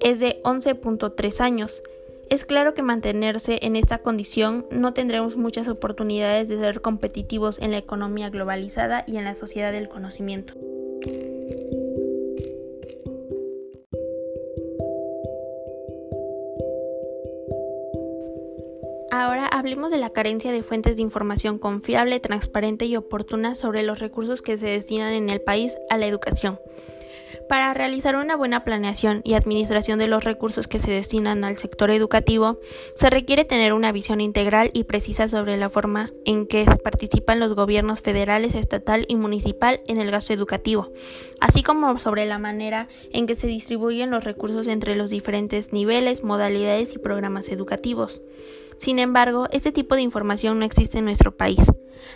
es 0.00 0.20
de 0.20 0.40
11.3 0.42 1.40
años, 1.40 1.82
es 2.30 2.44
claro 2.44 2.74
que 2.74 2.82
mantenerse 2.82 3.58
en 3.62 3.76
esta 3.76 3.98
condición 3.98 4.66
no 4.70 4.92
tendremos 4.92 5.36
muchas 5.36 5.68
oportunidades 5.68 6.48
de 6.48 6.58
ser 6.58 6.80
competitivos 6.80 7.58
en 7.58 7.70
la 7.70 7.78
economía 7.78 8.28
globalizada 8.28 9.04
y 9.06 9.16
en 9.16 9.24
la 9.24 9.34
sociedad 9.34 9.72
del 9.72 9.88
conocimiento. 9.88 10.54
Ahora 19.10 19.46
hablemos 19.46 19.90
de 19.90 19.96
la 19.96 20.10
carencia 20.10 20.52
de 20.52 20.62
fuentes 20.62 20.96
de 20.96 21.02
información 21.02 21.58
confiable, 21.58 22.20
transparente 22.20 22.84
y 22.84 22.96
oportuna 22.96 23.54
sobre 23.54 23.82
los 23.82 24.00
recursos 24.00 24.42
que 24.42 24.58
se 24.58 24.66
destinan 24.66 25.14
en 25.14 25.30
el 25.30 25.40
país 25.40 25.78
a 25.88 25.96
la 25.96 26.06
educación. 26.06 26.60
Para 27.48 27.72
realizar 27.72 28.14
una 28.16 28.36
buena 28.36 28.62
planeación 28.62 29.22
y 29.24 29.32
administración 29.32 29.98
de 29.98 30.06
los 30.06 30.22
recursos 30.22 30.68
que 30.68 30.80
se 30.80 30.90
destinan 30.90 31.44
al 31.44 31.56
sector 31.56 31.90
educativo, 31.90 32.60
se 32.94 33.08
requiere 33.08 33.46
tener 33.46 33.72
una 33.72 33.90
visión 33.90 34.20
integral 34.20 34.70
y 34.74 34.84
precisa 34.84 35.28
sobre 35.28 35.56
la 35.56 35.70
forma 35.70 36.10
en 36.26 36.46
que 36.46 36.66
participan 36.84 37.40
los 37.40 37.54
gobiernos 37.54 38.02
federales, 38.02 38.54
estatal 38.54 39.06
y 39.08 39.16
municipal 39.16 39.80
en 39.86 39.96
el 39.96 40.10
gasto 40.10 40.34
educativo, 40.34 40.92
así 41.40 41.62
como 41.62 41.98
sobre 41.98 42.26
la 42.26 42.38
manera 42.38 42.88
en 43.12 43.26
que 43.26 43.34
se 43.34 43.46
distribuyen 43.46 44.10
los 44.10 44.24
recursos 44.24 44.66
entre 44.66 44.94
los 44.94 45.08
diferentes 45.08 45.72
niveles, 45.72 46.24
modalidades 46.24 46.94
y 46.94 46.98
programas 46.98 47.48
educativos. 47.48 48.20
Sin 48.78 49.00
embargo, 49.00 49.48
este 49.50 49.72
tipo 49.72 49.96
de 49.96 50.02
información 50.02 50.58
no 50.58 50.64
existe 50.64 50.98
en 50.98 51.04
nuestro 51.04 51.36
país. 51.36 51.60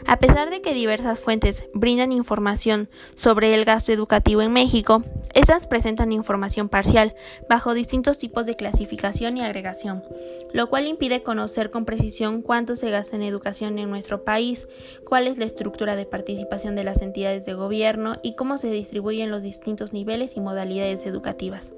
A 0.07 0.19
pesar 0.19 0.49
de 0.49 0.63
que 0.63 0.75
diversas 0.75 1.19
fuentes 1.19 1.65
brindan 1.75 2.13
información 2.13 2.89
sobre 3.17 3.53
el 3.55 3.65
gasto 3.65 3.91
educativo 3.93 4.43
en 4.43 4.53
México, 4.53 5.03
estas 5.35 5.67
presentan 5.67 6.13
información 6.13 6.69
parcial, 6.69 7.17
bajo 7.49 7.75
distintos 7.75 8.17
tipos 8.17 8.47
de 8.47 8.55
clasificación 8.55 9.37
y 9.37 9.43
agregación, 9.43 10.05
lo 10.53 10.71
cual 10.71 10.87
impide 10.87 11.25
conocer 11.25 11.73
con 11.73 11.85
precisión 11.85 12.43
cuánto 12.43 12.77
se 12.77 12.91
gasta 12.91 13.17
en 13.17 13.23
educación 13.23 13.81
en 13.81 13.91
nuestro 13.91 14.23
país, 14.23 14.69
cuál 15.05 15.27
es 15.27 15.39
la 15.39 15.47
estructura 15.47 15.97
de 15.97 16.07
participación 16.07 16.77
de 16.77 16.85
las 16.85 17.03
entidades 17.03 17.45
de 17.45 17.55
gobierno 17.55 18.15
y 18.23 18.37
cómo 18.37 18.57
se 18.57 18.71
distribuyen 18.71 19.33
los 19.33 19.43
distintos 19.43 19.93
niveles 19.93 20.37
y 20.37 20.41
modalidades 20.41 21.07
educativas. 21.07 21.73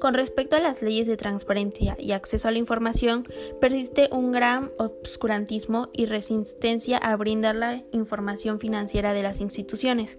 Con 0.00 0.12
respecto 0.12 0.56
a 0.56 0.60
las 0.60 0.82
leyes 0.82 1.06
de 1.06 1.16
transparencia 1.16 1.96
y 1.98 2.12
acceso 2.12 2.48
a 2.48 2.50
la 2.50 2.58
información, 2.58 3.26
persiste 3.60 4.08
un 4.12 4.30
gran 4.30 4.70
obscurantismo 4.76 5.88
y 5.92 6.04
resistencia 6.04 6.98
a 6.98 7.16
brindar 7.16 7.56
la 7.56 7.82
información 7.92 8.60
financiera 8.60 9.14
de 9.14 9.22
las 9.22 9.40
instituciones, 9.40 10.18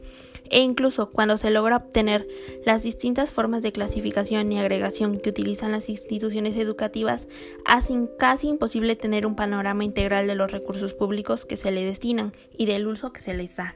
e 0.49 0.61
incluso 0.61 1.11
cuando 1.11 1.37
se 1.37 1.51
logra 1.51 1.77
obtener 1.77 2.27
las 2.65 2.83
distintas 2.83 3.29
formas 3.29 3.61
de 3.61 3.71
clasificación 3.71 4.51
y 4.51 4.59
agregación 4.59 5.19
que 5.19 5.29
utilizan 5.29 5.71
las 5.71 5.89
instituciones 5.89 6.57
educativas, 6.57 7.27
hacen 7.65 8.09
casi 8.17 8.47
imposible 8.47 8.95
tener 8.95 9.27
un 9.27 9.35
panorama 9.35 9.83
integral 9.83 10.25
de 10.25 10.35
los 10.35 10.51
recursos 10.51 10.93
públicos 10.93 11.45
que 11.45 11.57
se 11.57 11.71
le 11.71 11.85
destinan 11.85 12.33
y 12.57 12.65
del 12.65 12.87
uso 12.87 13.13
que 13.13 13.21
se 13.21 13.33
les 13.35 13.55
da. 13.57 13.75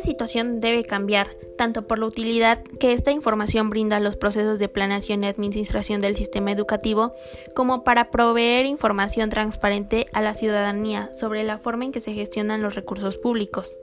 Esta 0.00 0.12
situación 0.12 0.60
debe 0.60 0.82
cambiar, 0.82 1.28
tanto 1.58 1.86
por 1.86 1.98
la 1.98 2.06
utilidad 2.06 2.62
que 2.62 2.94
esta 2.94 3.10
información 3.10 3.68
brinda 3.68 3.98
a 3.98 4.00
los 4.00 4.16
procesos 4.16 4.58
de 4.58 4.70
planeación 4.70 5.22
y 5.22 5.26
administración 5.26 6.00
del 6.00 6.16
sistema 6.16 6.52
educativo, 6.52 7.12
como 7.54 7.84
para 7.84 8.10
proveer 8.10 8.64
información 8.64 9.28
transparente 9.28 10.06
a 10.14 10.22
la 10.22 10.32
ciudadanía 10.32 11.10
sobre 11.12 11.44
la 11.44 11.58
forma 11.58 11.84
en 11.84 11.92
que 11.92 12.00
se 12.00 12.14
gestionan 12.14 12.62
los 12.62 12.76
recursos 12.76 13.18
públicos. 13.18 13.76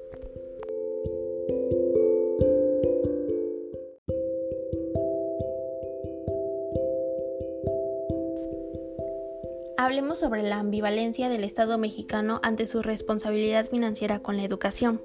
Hablemos 9.77 10.17
sobre 10.17 10.41
la 10.41 10.57
ambivalencia 10.57 11.29
del 11.29 11.43
Estado 11.43 11.77
mexicano 11.77 12.39
ante 12.41 12.65
su 12.65 12.81
responsabilidad 12.81 13.67
financiera 13.67 14.17
con 14.17 14.37
la 14.37 14.43
educación. 14.43 14.99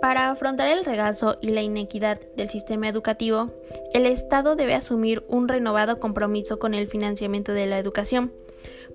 Para 0.00 0.30
afrontar 0.30 0.68
el 0.68 0.84
regazo 0.84 1.38
y 1.40 1.48
la 1.48 1.62
inequidad 1.62 2.20
del 2.36 2.48
sistema 2.50 2.88
educativo, 2.88 3.50
el 3.92 4.06
Estado 4.06 4.54
debe 4.54 4.74
asumir 4.74 5.24
un 5.26 5.48
renovado 5.48 5.98
compromiso 5.98 6.60
con 6.60 6.74
el 6.74 6.86
financiamiento 6.86 7.52
de 7.52 7.66
la 7.66 7.78
educación. 7.78 8.32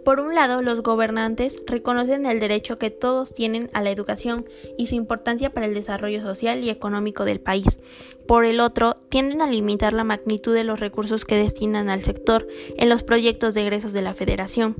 Por 0.05 0.19
un 0.19 0.33
lado, 0.33 0.61
los 0.61 0.81
gobernantes 0.81 1.61
reconocen 1.65 2.25
el 2.25 2.39
derecho 2.39 2.77
que 2.77 2.89
todos 2.89 3.33
tienen 3.33 3.69
a 3.73 3.81
la 3.81 3.91
educación 3.91 4.45
y 4.77 4.87
su 4.87 4.95
importancia 4.95 5.49
para 5.49 5.65
el 5.65 5.73
desarrollo 5.73 6.21
social 6.21 6.63
y 6.63 6.69
económico 6.69 7.25
del 7.25 7.39
país. 7.39 7.79
Por 8.27 8.45
el 8.45 8.59
otro, 8.59 8.95
tienden 9.09 9.41
a 9.41 9.47
limitar 9.47 9.93
la 9.93 10.03
magnitud 10.03 10.53
de 10.53 10.63
los 10.63 10.79
recursos 10.79 11.25
que 11.25 11.35
destinan 11.35 11.89
al 11.89 12.03
sector 12.03 12.47
en 12.77 12.89
los 12.89 13.03
proyectos 13.03 13.53
de 13.53 13.61
egresos 13.61 13.93
de 13.93 14.01
la 14.01 14.13
Federación. 14.13 14.75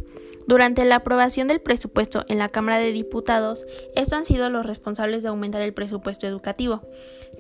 Durante 0.48 0.84
la 0.84 0.96
aprobación 0.96 1.48
del 1.48 1.62
presupuesto 1.62 2.26
en 2.28 2.38
la 2.38 2.50
Cámara 2.50 2.78
de 2.78 2.92
Diputados, 2.92 3.66
estos 3.96 4.14
han 4.14 4.26
sido 4.26 4.50
los 4.50 4.66
responsables 4.66 5.24
de 5.24 5.30
aumentar 5.30 5.62
el 5.62 5.74
presupuesto 5.74 6.28
educativo. 6.28 6.82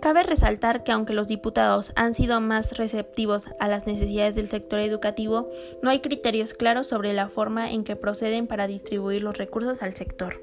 Cabe 0.01 0.23
resaltar 0.23 0.83
que 0.83 0.91
aunque 0.91 1.13
los 1.13 1.27
diputados 1.27 1.91
han 1.95 2.13
sido 2.13 2.39
más 2.41 2.77
receptivos 2.77 3.47
a 3.59 3.67
las 3.67 3.85
necesidades 3.85 4.35
del 4.35 4.49
sector 4.49 4.79
educativo, 4.79 5.49
no 5.81 5.89
hay 5.89 5.99
criterios 5.99 6.53
claros 6.53 6.87
sobre 6.87 7.13
la 7.13 7.29
forma 7.29 7.71
en 7.71 7.83
que 7.83 7.95
proceden 7.95 8.47
para 8.47 8.67
distribuir 8.67 9.21
los 9.21 9.37
recursos 9.37 9.81
al 9.81 9.93
sector. 9.93 10.41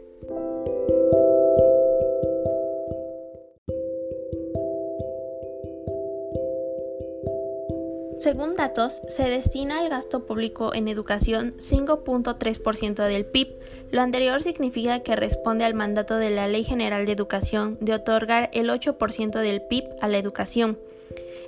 Según 8.20 8.52
datos, 8.52 9.00
se 9.08 9.30
destina 9.30 9.78
al 9.78 9.88
gasto 9.88 10.26
público 10.26 10.74
en 10.74 10.88
educación 10.88 11.54
5.3% 11.56 13.06
del 13.06 13.24
PIB. 13.24 13.48
Lo 13.90 14.02
anterior 14.02 14.42
significa 14.42 15.00
que 15.00 15.16
responde 15.16 15.64
al 15.64 15.72
mandato 15.72 16.18
de 16.18 16.28
la 16.28 16.46
Ley 16.46 16.62
General 16.62 17.06
de 17.06 17.12
Educación 17.12 17.78
de 17.80 17.94
otorgar 17.94 18.50
el 18.52 18.68
8% 18.68 19.40
del 19.40 19.62
PIB 19.62 19.84
a 20.02 20.08
la 20.08 20.18
educación. 20.18 20.78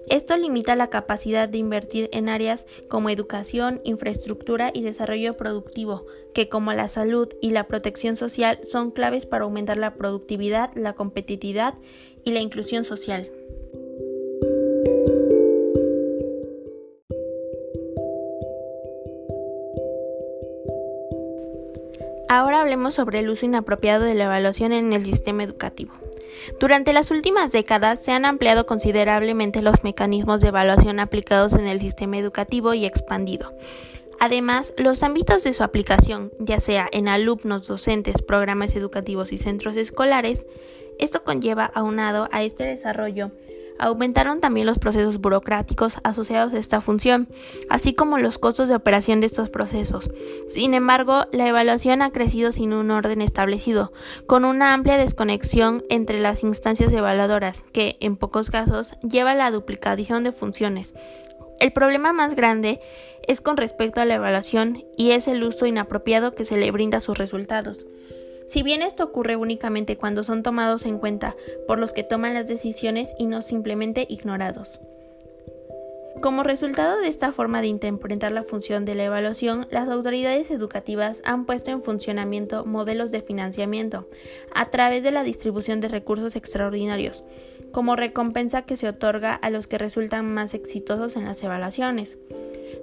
Esto 0.08 0.34
limita 0.38 0.74
la 0.74 0.88
capacidad 0.88 1.46
de 1.46 1.58
invertir 1.58 2.08
en 2.10 2.30
áreas 2.30 2.66
como 2.88 3.10
educación, 3.10 3.82
infraestructura 3.84 4.70
y 4.72 4.80
desarrollo 4.80 5.36
productivo, 5.36 6.06
que 6.32 6.48
como 6.48 6.72
la 6.72 6.88
salud 6.88 7.28
y 7.42 7.50
la 7.50 7.68
protección 7.68 8.16
social 8.16 8.60
son 8.62 8.92
claves 8.92 9.26
para 9.26 9.44
aumentar 9.44 9.76
la 9.76 9.92
productividad, 9.96 10.70
la 10.74 10.94
competitividad 10.94 11.74
y 12.24 12.30
la 12.30 12.40
inclusión 12.40 12.84
social. 12.84 13.30
Ahora 22.34 22.62
hablemos 22.62 22.94
sobre 22.94 23.18
el 23.18 23.28
uso 23.28 23.44
inapropiado 23.44 24.04
de 24.04 24.14
la 24.14 24.24
evaluación 24.24 24.72
en 24.72 24.94
el 24.94 25.04
sistema 25.04 25.44
educativo. 25.44 25.92
Durante 26.58 26.94
las 26.94 27.10
últimas 27.10 27.52
décadas 27.52 28.02
se 28.02 28.10
han 28.12 28.24
ampliado 28.24 28.64
considerablemente 28.64 29.60
los 29.60 29.84
mecanismos 29.84 30.40
de 30.40 30.48
evaluación 30.48 30.98
aplicados 30.98 31.52
en 31.52 31.66
el 31.66 31.82
sistema 31.82 32.16
educativo 32.16 32.72
y 32.72 32.86
expandido. 32.86 33.52
Además, 34.18 34.72
los 34.78 35.02
ámbitos 35.02 35.42
de 35.42 35.52
su 35.52 35.62
aplicación, 35.62 36.32
ya 36.38 36.58
sea 36.58 36.88
en 36.90 37.06
alumnos, 37.06 37.66
docentes, 37.66 38.22
programas 38.22 38.74
educativos 38.76 39.30
y 39.30 39.36
centros 39.36 39.76
escolares, 39.76 40.46
esto 40.98 41.24
conlleva 41.24 41.70
aunado 41.74 42.30
a 42.32 42.42
este 42.42 42.64
desarrollo 42.64 43.30
Aumentaron 43.78 44.40
también 44.40 44.66
los 44.66 44.78
procesos 44.78 45.18
burocráticos 45.20 45.98
asociados 46.04 46.52
a 46.52 46.58
esta 46.58 46.80
función, 46.80 47.28
así 47.68 47.94
como 47.94 48.18
los 48.18 48.38
costos 48.38 48.68
de 48.68 48.74
operación 48.74 49.20
de 49.20 49.26
estos 49.26 49.50
procesos. 49.50 50.10
Sin 50.48 50.74
embargo, 50.74 51.26
la 51.32 51.48
evaluación 51.48 52.02
ha 52.02 52.10
crecido 52.10 52.52
sin 52.52 52.72
un 52.72 52.90
orden 52.90 53.20
establecido, 53.22 53.92
con 54.26 54.44
una 54.44 54.72
amplia 54.72 54.96
desconexión 54.96 55.84
entre 55.88 56.20
las 56.20 56.42
instancias 56.42 56.92
evaluadoras, 56.92 57.64
que, 57.72 57.96
en 58.00 58.16
pocos 58.16 58.50
casos, 58.50 58.92
lleva 59.02 59.32
a 59.32 59.36
la 59.36 59.50
duplicación 59.50 60.24
de 60.24 60.32
funciones. 60.32 60.94
El 61.60 61.72
problema 61.72 62.12
más 62.12 62.34
grande 62.34 62.80
es 63.26 63.40
con 63.40 63.56
respecto 63.56 64.00
a 64.00 64.04
la 64.04 64.14
evaluación 64.14 64.84
y 64.96 65.12
es 65.12 65.28
el 65.28 65.42
uso 65.44 65.66
inapropiado 65.66 66.34
que 66.34 66.44
se 66.44 66.56
le 66.56 66.70
brinda 66.70 66.98
a 66.98 67.00
sus 67.00 67.18
resultados. 67.18 67.86
Si 68.46 68.62
bien 68.62 68.82
esto 68.82 69.04
ocurre 69.04 69.36
únicamente 69.36 69.96
cuando 69.96 70.24
son 70.24 70.42
tomados 70.42 70.86
en 70.86 70.98
cuenta 70.98 71.36
por 71.66 71.78
los 71.78 71.92
que 71.92 72.04
toman 72.04 72.34
las 72.34 72.46
decisiones 72.46 73.14
y 73.18 73.26
no 73.26 73.42
simplemente 73.42 74.06
ignorados. 74.08 74.80
Como 76.22 76.44
resultado 76.44 77.00
de 77.00 77.08
esta 77.08 77.32
forma 77.32 77.62
de 77.62 77.66
interpretar 77.66 78.30
la 78.30 78.44
función 78.44 78.84
de 78.84 78.94
la 78.94 79.04
evaluación, 79.04 79.66
las 79.70 79.88
autoridades 79.88 80.52
educativas 80.52 81.20
han 81.24 81.46
puesto 81.46 81.72
en 81.72 81.82
funcionamiento 81.82 82.64
modelos 82.64 83.10
de 83.10 83.22
financiamiento 83.22 84.06
a 84.54 84.70
través 84.70 85.02
de 85.02 85.10
la 85.10 85.24
distribución 85.24 85.80
de 85.80 85.88
recursos 85.88 86.36
extraordinarios, 86.36 87.24
como 87.72 87.96
recompensa 87.96 88.62
que 88.62 88.76
se 88.76 88.88
otorga 88.88 89.34
a 89.34 89.50
los 89.50 89.66
que 89.66 89.78
resultan 89.78 90.32
más 90.32 90.54
exitosos 90.54 91.16
en 91.16 91.24
las 91.24 91.42
evaluaciones. 91.42 92.18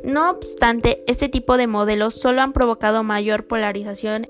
No 0.04 0.30
obstante, 0.32 1.04
este 1.08 1.30
tipo 1.30 1.56
de 1.56 1.68
modelos 1.68 2.16
solo 2.16 2.42
han 2.42 2.51
provocado 2.51 3.04
mayor 3.04 3.48
polarización 3.48 4.28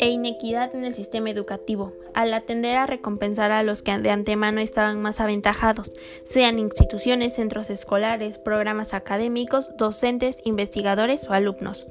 e 0.00 0.10
inequidad 0.10 0.74
en 0.74 0.84
el 0.84 0.94
sistema 0.94 1.30
educativo, 1.30 1.92
al 2.14 2.32
atender 2.32 2.76
a 2.76 2.86
recompensar 2.86 3.50
a 3.50 3.62
los 3.62 3.82
que 3.82 3.98
de 3.98 4.10
antemano 4.10 4.60
estaban 4.60 5.02
más 5.02 5.20
aventajados, 5.20 5.90
sean 6.24 6.58
instituciones, 6.58 7.34
centros 7.34 7.68
escolares, 7.68 8.38
programas 8.38 8.94
académicos, 8.94 9.76
docentes, 9.76 10.38
investigadores 10.44 11.28
o 11.28 11.32
alumnos. 11.32 11.86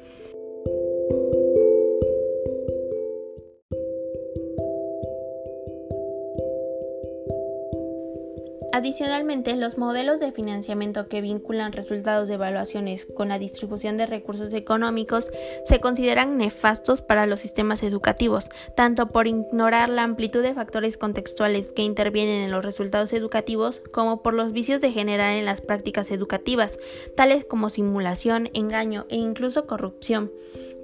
Adicionalmente, 8.78 9.56
los 9.56 9.80
modelos 9.80 10.20
de 10.20 10.32
financiamiento 10.32 11.08
que 11.08 11.20
vinculan 11.20 11.74
resultados 11.74 12.28
de 12.28 12.36
evaluaciones 12.36 13.08
con 13.08 13.30
la 13.30 13.40
distribución 13.40 13.98
de 13.98 14.06
recursos 14.06 14.54
económicos 14.54 15.32
se 15.64 15.80
consideran 15.80 16.38
nefastos 16.38 17.02
para 17.02 17.26
los 17.26 17.40
sistemas 17.40 17.82
educativos, 17.82 18.52
tanto 18.76 19.08
por 19.08 19.26
ignorar 19.26 19.90
la 19.90 20.04
amplitud 20.04 20.44
de 20.44 20.54
factores 20.54 20.96
contextuales 21.00 21.72
que 21.72 21.82
intervienen 21.82 22.44
en 22.44 22.52
los 22.52 22.64
resultados 22.64 23.14
educativos 23.14 23.82
como 23.92 24.22
por 24.22 24.36
los 24.36 24.52
vicios 24.52 24.80
de 24.80 24.92
generar 24.92 25.36
en 25.36 25.46
las 25.46 25.60
prácticas 25.60 26.12
educativas, 26.12 26.78
tales 27.16 27.46
como 27.46 27.72
simulación, 27.72 28.52
engaño 28.54 29.08
e 29.10 29.16
incluso 29.16 29.66
corrupción. 29.66 30.32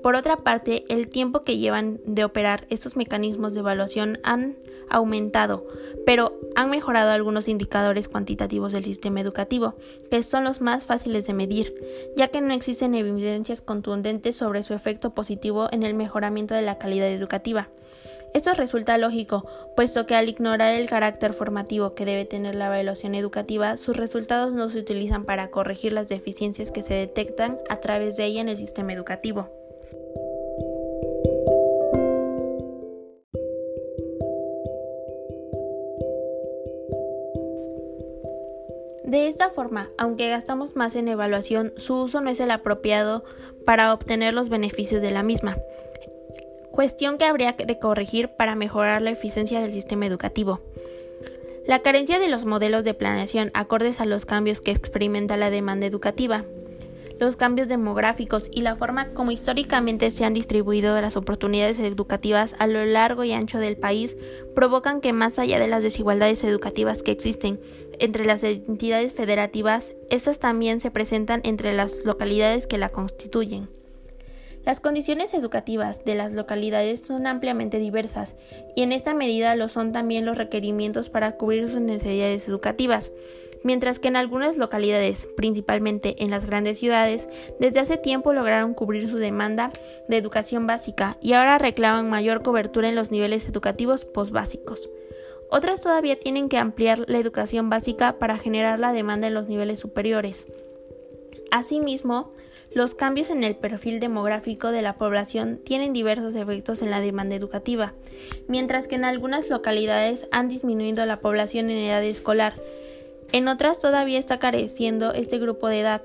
Por 0.03 0.17
otra 0.17 0.35
parte, 0.35 0.83
el 0.89 1.07
tiempo 1.07 1.45
que 1.45 1.57
llevan 1.57 2.01
de 2.05 2.25
operar 2.25 2.67
estos 2.69 2.97
mecanismos 2.97 3.53
de 3.53 3.61
evaluación 3.61 4.19
han 4.23 4.57
aumentado, 4.89 5.65
pero 6.05 6.37
han 6.55 6.69
mejorado 6.69 7.11
algunos 7.11 7.47
indicadores 7.47 8.09
cuantitativos 8.09 8.73
del 8.73 8.83
sistema 8.83 9.21
educativo, 9.21 9.75
que 10.11 10.21
son 10.21 10.43
los 10.43 10.59
más 10.59 10.83
fáciles 10.83 11.25
de 11.25 11.33
medir, 11.33 11.73
ya 12.17 12.27
que 12.27 12.41
no 12.41 12.53
existen 12.53 12.95
evidencias 12.95 13.61
contundentes 13.61 14.35
sobre 14.35 14.63
su 14.63 14.73
efecto 14.73 15.15
positivo 15.15 15.69
en 15.71 15.83
el 15.83 15.93
mejoramiento 15.93 16.53
de 16.53 16.63
la 16.63 16.77
calidad 16.77 17.07
educativa. 17.07 17.69
Esto 18.33 18.53
resulta 18.55 18.97
lógico, 18.97 19.45
puesto 19.77 20.05
que 20.05 20.15
al 20.15 20.27
ignorar 20.27 20.73
el 20.73 20.89
carácter 20.89 21.31
formativo 21.31 21.95
que 21.95 22.03
debe 22.03 22.25
tener 22.25 22.55
la 22.55 22.65
evaluación 22.65 23.15
educativa, 23.15 23.77
sus 23.77 23.95
resultados 23.95 24.51
no 24.51 24.69
se 24.69 24.79
utilizan 24.79 25.23
para 25.23 25.49
corregir 25.49 25.93
las 25.93 26.09
deficiencias 26.09 26.71
que 26.71 26.83
se 26.83 26.93
detectan 26.93 27.57
a 27.69 27.77
través 27.77 28.17
de 28.17 28.25
ella 28.25 28.41
en 28.41 28.49
el 28.49 28.57
sistema 28.57 28.91
educativo. 28.91 29.62
De 39.13 39.27
esta 39.27 39.51
forma, 39.51 39.91
aunque 39.99 40.27
gastamos 40.27 40.75
más 40.75 40.95
en 40.95 41.07
evaluación, 41.07 41.71
su 41.77 42.01
uso 42.01 42.19
no 42.19 42.31
es 42.31 42.39
el 42.39 42.49
apropiado 42.49 43.23
para 43.63 43.93
obtener 43.93 44.33
los 44.33 44.49
beneficios 44.49 45.03
de 45.03 45.11
la 45.11 45.21
misma, 45.21 45.55
cuestión 46.71 47.19
que 47.19 47.25
habría 47.25 47.51
de 47.51 47.77
corregir 47.77 48.29
para 48.29 48.55
mejorar 48.55 49.03
la 49.03 49.11
eficiencia 49.11 49.61
del 49.61 49.71
sistema 49.71 50.07
educativo. 50.07 50.61
La 51.67 51.83
carencia 51.83 52.17
de 52.17 52.27
los 52.27 52.45
modelos 52.45 52.85
de 52.85 52.95
planeación 52.95 53.51
acordes 53.53 54.01
a 54.01 54.05
los 54.05 54.25
cambios 54.25 54.61
que 54.61 54.71
experimenta 54.71 55.37
la 55.37 55.51
demanda 55.51 55.85
educativa, 55.85 56.43
los 57.19 57.35
cambios 57.35 57.67
demográficos 57.67 58.49
y 58.51 58.61
la 58.61 58.75
forma 58.75 59.13
como 59.13 59.31
históricamente 59.31 60.11
se 60.11 60.25
han 60.25 60.33
distribuido 60.33 60.99
las 60.99 61.15
oportunidades 61.15 61.79
educativas 61.79 62.55
a 62.59 62.67
lo 62.67 62.83
largo 62.85 63.23
y 63.23 63.33
ancho 63.33 63.59
del 63.59 63.77
país 63.77 64.17
provocan 64.55 65.01
que 65.01 65.13
más 65.13 65.39
allá 65.39 65.59
de 65.59 65.67
las 65.67 65.83
desigualdades 65.83 66.43
educativas 66.43 67.03
que 67.03 67.11
existen 67.11 67.59
entre 67.99 68.25
las 68.25 68.43
entidades 68.43 69.13
federativas, 69.13 69.93
estas 70.09 70.39
también 70.39 70.79
se 70.81 70.91
presentan 70.91 71.41
entre 71.43 71.73
las 71.73 72.03
localidades 72.03 72.67
que 72.67 72.77
la 72.77 72.89
constituyen. 72.89 73.69
Las 74.65 74.79
condiciones 74.79 75.33
educativas 75.33 76.05
de 76.05 76.15
las 76.15 76.31
localidades 76.31 77.01
son 77.01 77.27
ampliamente 77.27 77.79
diversas 77.79 78.35
y 78.77 78.83
en 78.83 78.93
esta 78.93 79.13
medida 79.13 79.57
lo 79.57 79.67
son 79.67 79.91
también 79.91 80.23
los 80.23 80.37
requerimientos 80.37 81.09
para 81.09 81.33
cubrir 81.33 81.69
sus 81.69 81.81
necesidades 81.81 82.47
educativas 82.47 83.11
mientras 83.63 83.99
que 83.99 84.07
en 84.07 84.15
algunas 84.15 84.57
localidades, 84.57 85.27
principalmente 85.35 86.23
en 86.23 86.29
las 86.29 86.45
grandes 86.45 86.79
ciudades, 86.79 87.27
desde 87.59 87.79
hace 87.79 87.97
tiempo 87.97 88.33
lograron 88.33 88.73
cubrir 88.73 89.09
su 89.09 89.17
demanda 89.17 89.71
de 90.07 90.17
educación 90.17 90.67
básica 90.67 91.17
y 91.21 91.33
ahora 91.33 91.57
reclaman 91.57 92.09
mayor 92.09 92.43
cobertura 92.43 92.89
en 92.89 92.95
los 92.95 93.11
niveles 93.11 93.47
educativos 93.47 94.05
postbásicos. 94.05 94.89
Otras 95.49 95.81
todavía 95.81 96.19
tienen 96.19 96.49
que 96.49 96.57
ampliar 96.57 97.03
la 97.07 97.19
educación 97.19 97.69
básica 97.69 98.17
para 98.17 98.37
generar 98.37 98.79
la 98.79 98.91
demanda 98.91 99.27
en 99.27 99.35
los 99.35 99.47
niveles 99.47 99.79
superiores. 99.79 100.47
Asimismo, 101.51 102.33
los 102.73 102.95
cambios 102.95 103.29
en 103.29 103.43
el 103.43 103.55
perfil 103.55 103.99
demográfico 103.99 104.71
de 104.71 104.81
la 104.81 104.97
población 104.97 105.59
tienen 105.63 105.93
diversos 105.93 106.33
efectos 106.33 106.81
en 106.81 106.89
la 106.89 107.01
demanda 107.01 107.35
educativa, 107.35 107.93
mientras 108.47 108.87
que 108.87 108.95
en 108.95 109.05
algunas 109.05 109.51
localidades 109.51 110.27
han 110.31 110.47
disminuido 110.47 111.05
la 111.05 111.19
población 111.19 111.69
en 111.69 111.77
edad 111.77 112.03
escolar, 112.03 112.55
en 113.33 113.47
otras 113.47 113.79
todavía 113.79 114.19
está 114.19 114.39
careciendo 114.39 115.11
este 115.11 115.39
grupo 115.39 115.67
de 115.67 115.81
edad. 115.81 116.01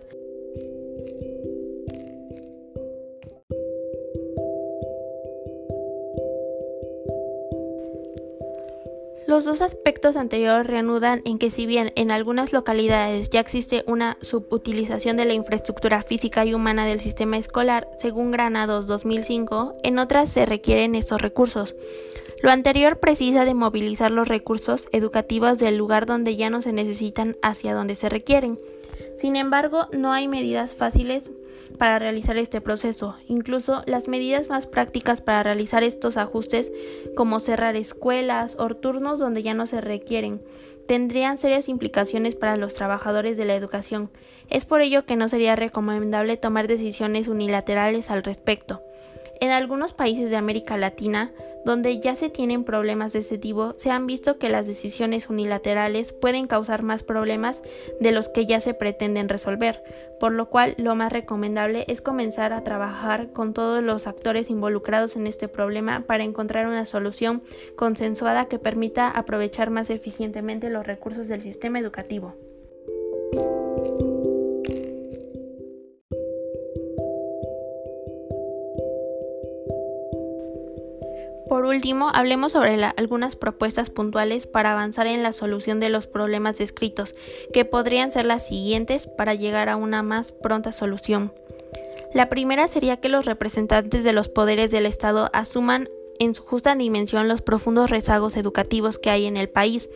Los 9.27 9.45
dos 9.45 9.61
aspectos 9.61 10.17
anteriores 10.17 10.67
reanudan 10.67 11.21
en 11.27 11.39
que 11.39 11.51
si 11.51 11.67
bien 11.67 11.93
en 11.97 12.11
algunas 12.11 12.55
localidades 12.55 13.29
ya 13.29 13.41
existe 13.41 13.85
una 13.87 14.17
subutilización 14.23 15.19
de 15.19 15.27
la 15.27 15.35
infraestructura 15.35 16.03
física 16.03 16.47
y 16.47 16.55
humana 16.55 16.87
del 16.87 17.01
sistema 17.01 17.37
escolar, 17.37 17.89
según 17.99 18.31
Granados 18.31 18.87
2005, 18.87 19.77
en 19.85 19.99
otras 19.99 20.31
se 20.31 20.47
requieren 20.47 20.95
estos 20.95 21.21
recursos. 21.21 21.77
Lo 22.43 22.51
anterior 22.51 22.99
precisa 22.99 23.45
de 23.45 23.55
movilizar 23.55 24.11
los 24.11 24.29
recursos 24.29 24.89
educativos 24.93 25.59
del 25.59 25.77
lugar 25.77 26.07
donde 26.07 26.37
ya 26.37 26.51
no 26.51 26.63
se 26.63 26.73
necesitan 26.73 27.37
hacia 27.43 27.75
donde 27.75 27.95
se 27.95 28.09
requieren. 28.09 28.59
Sin 29.15 29.37
embargo, 29.37 29.89
no 29.93 30.13
hay 30.13 30.29
medidas 30.29 30.75
fáciles 30.77 31.31
para 31.79 31.99
realizar 31.99 32.39
este 32.39 32.61
proceso. 32.61 33.17
Incluso 33.27 33.83
las 33.87 34.09
medidas 34.09 34.49
más 34.49 34.67
prácticas 34.67 35.21
para 35.21 35.43
realizar 35.43 35.83
estos 35.83 36.17
ajustes, 36.17 36.73
como 37.17 37.41
cerrar 37.41 37.77
escuelas 37.77 38.57
o 38.59 38.69
turnos 38.69 39.19
donde 39.19 39.43
ya 39.43 39.55
no 39.55 39.67
se 39.67 39.81
requieren, 39.81 40.41
tendrían 40.87 41.39
serias 41.39 41.69
implicaciones 41.69 42.35
para 42.35 42.57
los 42.57 42.75
trabajadores 42.75 43.37
de 43.37 43.45
la 43.45 43.57
educación. 43.57 44.11
Es 44.49 44.65
por 44.65 44.81
ello 44.81 45.05
que 45.05 45.17
no 45.17 45.29
sería 45.29 45.57
recomendable 45.57 46.37
tomar 46.37 46.69
decisiones 46.69 47.29
unilaterales 47.29 48.11
al 48.11 48.23
respecto. 48.23 48.83
En 49.41 49.51
algunos 49.51 49.95
países 49.95 50.31
de 50.31 50.37
América 50.37 50.77
Latina, 50.77 51.33
donde 51.65 52.01
ya 52.01 52.17
se 52.17 52.29
tienen 52.29 52.65
problemas 52.65 53.13
de 53.13 53.21
ese 53.21 53.39
tipo, 53.39 53.75
se 53.77 53.91
han 53.91 54.07
visto 54.07 54.39
que 54.39 54.49
las 54.49 54.67
decisiones 54.67 55.29
unilaterales 55.29 56.13
pueden 56.13 56.47
causar 56.47 56.83
más 56.83 57.03
problemas 57.03 57.63
de 58.01 58.11
los 58.11 58.29
que 58.29 58.47
ya 58.47 58.59
se 58.59 58.75
pretenden 58.75 59.29
resolver, 59.29 59.83
por 60.19 60.33
lo 60.33 60.49
cual 60.49 60.75
lo 60.77 60.95
más 60.95 61.13
recomendable 61.13 61.85
es 61.87 62.01
comenzar 62.01 62.53
a 62.53 62.65
trabajar 62.65 63.33
con 63.33 63.55
todos 63.55 63.83
los 63.83 64.07
actores 64.07 64.51
involucrados 64.51 65.15
en 65.15 65.27
este 65.27 65.47
problema 65.47 66.05
para 66.07 66.25
encontrar 66.25 66.67
una 66.67 66.87
solución 66.87 67.43
consensuada 67.77 68.47
que 68.47 68.59
permita 68.59 69.09
aprovechar 69.09 69.71
más 69.71 69.91
eficientemente 69.91 70.71
los 70.71 70.87
recursos 70.87 71.29
del 71.29 71.43
sistema 71.43 71.79
educativo. 71.79 72.35
Por 81.49 81.65
último, 81.65 82.11
hablemos 82.13 82.53
sobre 82.53 82.83
algunas 82.85 83.37
propuestas 83.37 83.91
puntuales 83.91 84.47
para 84.47 84.73
avanzar 84.73 85.07
en 85.07 85.23
la 85.23 85.33
solución 85.33 85.81
de 85.81 85.89
los 85.89 86.07
problemas 86.07 86.59
descritos, 86.59 87.15
que 87.53 87.65
podrían 87.65 88.11
ser 88.11 88.27
las 88.27 88.47
siguientes 88.47 89.07
para 89.07 89.35
llegar 89.35 89.69
a 89.69 89.77
una 89.77 90.03
más 90.03 90.33
pronta 90.33 90.73
solución. 90.73 91.33
La 92.15 92.29
primera 92.29 92.69
sería 92.69 92.99
que 92.99 93.09
los 93.09 93.27
representantes 93.27 94.05
de 94.05 94.13
los 94.13 94.29
poderes 94.29 94.71
del 94.71 94.87
Estado 94.87 95.31
asuman 95.33 95.89
en 96.19 96.35
su 96.35 96.43
justa 96.43 96.75
dimensión 96.75 97.29
los 97.29 97.43
profundos 97.43 97.91
rezagos 97.91 98.37
educativos 98.37 98.99
que 98.99 99.11
hay 99.11 99.27
en 99.27 99.37
el 99.37 99.49
país, 99.49 99.89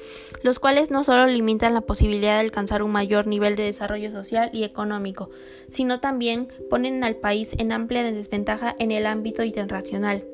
los 0.43 0.59
cuales 0.59 0.91
no 0.91 1.05
solo 1.05 1.27
limitan 1.27 1.75
la 1.75 1.81
posibilidad 1.81 2.35
de 2.35 2.41
alcanzar 2.41 2.83
un 2.83 2.93
mayor 2.93 3.27
nivel 3.27 3.57
de 3.57 3.65
desarrollo 3.65 4.13
social 4.13 4.51
y 4.53 4.65
económico, 4.65 5.31
sino 5.69 6.01
también 6.01 6.49
ponen 6.71 7.03
al 7.05 7.17
país 7.17 7.55
en 7.59 7.73
amplia 7.73 8.05
desventaja 8.05 8.75
en 8.79 8.93
el 8.93 9.07
ámbito 9.07 9.43
internacional. 9.43 10.25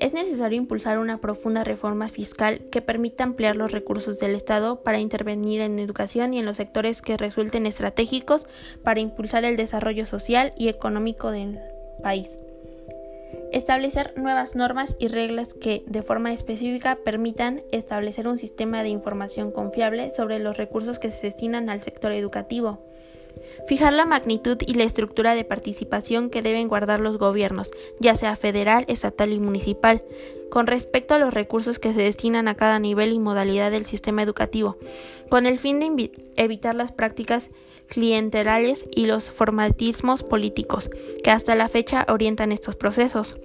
Es 0.00 0.12
necesario 0.12 0.58
impulsar 0.58 0.98
una 0.98 1.18
profunda 1.18 1.64
reforma 1.64 2.08
fiscal 2.08 2.60
que 2.70 2.82
permita 2.82 3.24
ampliar 3.24 3.56
los 3.56 3.72
recursos 3.72 4.18
del 4.18 4.34
Estado 4.34 4.82
para 4.82 5.00
intervenir 5.00 5.60
en 5.60 5.78
educación 5.78 6.34
y 6.34 6.38
en 6.38 6.44
los 6.44 6.58
sectores 6.58 7.00
que 7.02 7.16
resulten 7.16 7.66
estratégicos 7.66 8.46
para 8.82 9.00
impulsar 9.00 9.44
el 9.44 9.56
desarrollo 9.56 10.04
social 10.06 10.52
y 10.56 10.68
económico 10.68 11.30
del 11.30 11.58
país. 12.02 12.38
Establecer 13.52 14.12
nuevas 14.16 14.54
normas 14.54 14.96
y 14.98 15.08
reglas 15.08 15.54
que, 15.54 15.82
de 15.86 16.02
forma 16.02 16.32
específica, 16.32 16.98
permitan 17.04 17.62
establecer 17.70 18.28
un 18.28 18.38
sistema 18.38 18.82
de 18.82 18.90
información 18.90 19.50
confiable 19.50 20.10
sobre 20.10 20.38
los 20.38 20.56
recursos 20.56 20.98
que 20.98 21.10
se 21.10 21.28
destinan 21.28 21.70
al 21.70 21.82
sector 21.82 22.12
educativo 22.12 22.80
Fijar 23.66 23.92
la 23.92 24.06
magnitud 24.06 24.58
y 24.66 24.74
la 24.74 24.84
estructura 24.84 25.34
de 25.34 25.44
participación 25.44 26.30
que 26.30 26.42
deben 26.42 26.68
guardar 26.68 27.00
los 27.00 27.18
gobiernos, 27.18 27.72
ya 28.00 28.14
sea 28.14 28.36
federal, 28.36 28.84
estatal 28.88 29.32
y 29.32 29.40
municipal, 29.40 30.02
con 30.50 30.66
respecto 30.66 31.14
a 31.14 31.18
los 31.18 31.34
recursos 31.34 31.78
que 31.78 31.92
se 31.92 32.02
destinan 32.02 32.48
a 32.48 32.54
cada 32.54 32.78
nivel 32.78 33.12
y 33.12 33.18
modalidad 33.18 33.70
del 33.70 33.86
sistema 33.86 34.22
educativo, 34.22 34.76
con 35.28 35.46
el 35.46 35.58
fin 35.58 35.80
de 35.80 36.10
evitar 36.36 36.74
las 36.74 36.92
prácticas 36.92 37.50
clientelales 37.88 38.84
y 38.94 39.06
los 39.06 39.30
formatismos 39.30 40.22
políticos 40.22 40.90
que 41.22 41.30
hasta 41.30 41.54
la 41.54 41.68
fecha 41.68 42.06
orientan 42.08 42.52
estos 42.52 42.76
procesos. 42.76 43.36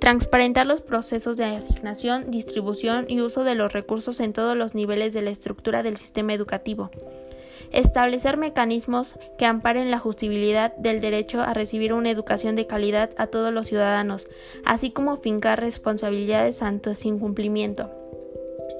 Transparentar 0.00 0.66
los 0.66 0.82
procesos 0.82 1.36
de 1.36 1.44
asignación, 1.44 2.30
distribución 2.30 3.06
y 3.08 3.20
uso 3.20 3.44
de 3.44 3.54
los 3.54 3.72
recursos 3.72 4.20
en 4.20 4.32
todos 4.32 4.56
los 4.56 4.74
niveles 4.74 5.14
de 5.14 5.22
la 5.22 5.30
estructura 5.30 5.82
del 5.82 5.96
sistema 5.96 6.34
educativo. 6.34 6.90
Establecer 7.72 8.36
mecanismos 8.36 9.16
que 9.38 9.46
amparen 9.46 9.90
la 9.90 9.98
justibilidad 9.98 10.74
del 10.76 11.00
derecho 11.00 11.42
a 11.42 11.54
recibir 11.54 11.92
una 11.92 12.10
educación 12.10 12.56
de 12.56 12.66
calidad 12.66 13.10
a 13.16 13.26
todos 13.26 13.52
los 13.52 13.66
ciudadanos, 13.66 14.26
así 14.64 14.90
como 14.90 15.16
fincar 15.16 15.60
responsabilidades 15.60 16.62
ante 16.62 16.94
su 16.94 17.08
incumplimiento. 17.08 17.90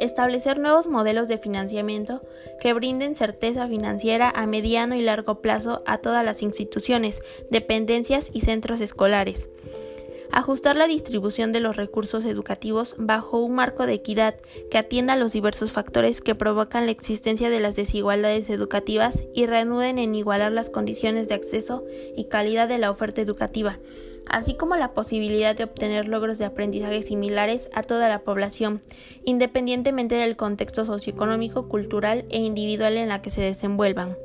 Establecer 0.01 0.59
nuevos 0.59 0.87
modelos 0.87 1.27
de 1.29 1.39
financiamiento 1.39 2.23
que 2.61 2.75
brinden 2.75 3.15
certeza 3.15 3.67
financiera 3.67 4.31
a 4.35 4.47
mediano 4.47 4.95
y 4.95 5.01
largo 5.01 5.41
plazo 5.41 5.83
a 5.87 5.99
todas 5.99 6.25
las 6.25 6.43
instituciones, 6.43 7.23
dependencias 7.51 8.31
y 8.33 8.43
centros 8.43 8.81
escolares 8.81 9.49
ajustar 10.37 10.77
la 10.77 10.87
distribución 10.87 11.53
de 11.53 11.61
los 11.61 11.77
recursos 11.77 12.27
educativos 12.27 12.95
bajo 12.99 13.41
un 13.41 13.55
marco 13.55 13.87
de 13.87 13.95
equidad 13.95 14.35
que 14.71 14.77
atienda 14.77 15.15
a 15.15 15.17
los 15.17 15.33
diversos 15.33 15.73
factores 15.73 16.21
que 16.21 16.35
provocan 16.35 16.85
la 16.85 16.93
existencia 16.93 17.49
de 17.49 17.59
las 17.59 17.75
desigualdades 17.75 18.51
educativas 18.51 19.25
y 19.35 19.47
reanuden 19.47 19.97
en 19.97 20.15
igualar 20.15 20.53
las 20.53 20.69
condiciones 20.69 21.27
de 21.29 21.37
acceso 21.37 21.85
y 22.19 22.27
calidad 22.27 22.69
de 22.69 22.77
la 22.77 22.91
oferta 22.91 23.23
educativa, 23.23 23.79
así 24.29 24.53
como 24.53 24.77
la 24.77 24.93
posibilidad 24.93 25.57
de 25.57 25.65
obtener 25.65 26.07
logros 26.07 26.37
de 26.37 26.45
aprendizaje 26.45 27.03
similares 27.03 27.71
a 27.73 27.83
toda 27.83 28.11
la 28.11 28.19
población, 28.19 28.83
independientemente 29.25 30.17
del 30.17 30.37
contexto 30.37 30.85
socioeconómico, 30.85 31.67
cultural 31.67 32.27
e 32.29 32.41
individual 32.41 32.99
en 32.99 33.09
la 33.09 33.23
que 33.23 33.31
se 33.31 33.41
desenvuelvan. 33.41 34.19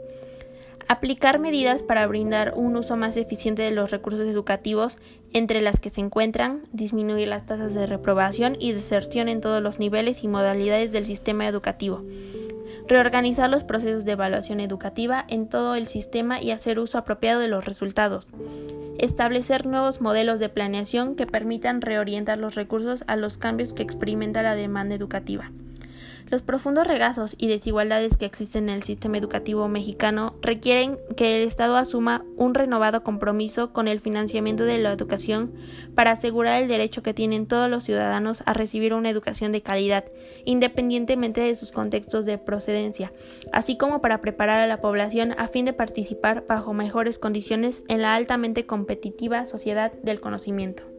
Aplicar 0.89 1.39
medidas 1.39 1.83
para 1.83 2.05
brindar 2.05 2.51
un 2.57 2.75
uso 2.75 2.97
más 2.97 3.15
eficiente 3.15 3.61
de 3.61 3.71
los 3.71 3.91
recursos 3.91 4.27
educativos, 4.27 4.97
entre 5.33 5.61
las 5.61 5.79
que 5.79 5.89
se 5.89 6.01
encuentran 6.01 6.63
disminuir 6.73 7.27
las 7.27 7.45
tasas 7.45 7.73
de 7.73 7.85
reprobación 7.87 8.57
y 8.59 8.73
deserción 8.73 9.29
en 9.29 9.41
todos 9.41 9.61
los 9.61 9.79
niveles 9.79 10.23
y 10.23 10.27
modalidades 10.27 10.91
del 10.91 11.05
sistema 11.05 11.47
educativo. 11.47 12.03
Reorganizar 12.87 13.49
los 13.49 13.63
procesos 13.63 14.03
de 14.03 14.13
evaluación 14.13 14.59
educativa 14.59 15.23
en 15.27 15.47
todo 15.47 15.75
el 15.75 15.87
sistema 15.87 16.41
y 16.41 16.51
hacer 16.51 16.79
uso 16.79 16.97
apropiado 16.97 17.39
de 17.39 17.47
los 17.47 17.65
resultados. 17.65 18.27
Establecer 18.97 19.65
nuevos 19.65 20.01
modelos 20.01 20.39
de 20.39 20.49
planeación 20.49 21.15
que 21.15 21.25
permitan 21.25 21.81
reorientar 21.81 22.37
los 22.37 22.55
recursos 22.55 23.03
a 23.07 23.15
los 23.15 23.37
cambios 23.37 23.73
que 23.73 23.83
experimenta 23.83 24.41
la 24.41 24.55
demanda 24.55 24.95
educativa. 24.95 25.51
Los 26.31 26.43
profundos 26.43 26.87
regazos 26.87 27.35
y 27.37 27.49
desigualdades 27.49 28.15
que 28.15 28.25
existen 28.25 28.69
en 28.69 28.75
el 28.75 28.83
sistema 28.83 29.17
educativo 29.17 29.67
mexicano 29.67 30.33
requieren 30.41 30.97
que 31.17 31.35
el 31.35 31.45
Estado 31.45 31.75
asuma 31.75 32.23
un 32.37 32.53
renovado 32.53 33.03
compromiso 33.03 33.73
con 33.73 33.89
el 33.89 33.99
financiamiento 33.99 34.63
de 34.63 34.77
la 34.77 34.93
educación 34.93 35.53
para 35.93 36.11
asegurar 36.11 36.61
el 36.61 36.69
derecho 36.69 37.03
que 37.03 37.13
tienen 37.13 37.47
todos 37.47 37.69
los 37.69 37.83
ciudadanos 37.83 38.43
a 38.45 38.53
recibir 38.53 38.93
una 38.93 39.09
educación 39.09 39.51
de 39.51 39.61
calidad, 39.61 40.05
independientemente 40.45 41.41
de 41.41 41.57
sus 41.57 41.73
contextos 41.73 42.25
de 42.25 42.37
procedencia, 42.37 43.11
así 43.51 43.75
como 43.75 43.99
para 43.99 44.21
preparar 44.21 44.61
a 44.61 44.67
la 44.67 44.79
población 44.79 45.35
a 45.37 45.49
fin 45.49 45.65
de 45.65 45.73
participar 45.73 46.45
bajo 46.47 46.71
mejores 46.71 47.19
condiciones 47.19 47.83
en 47.89 48.01
la 48.01 48.15
altamente 48.15 48.65
competitiva 48.65 49.47
sociedad 49.47 49.91
del 50.01 50.21
conocimiento. 50.21 50.90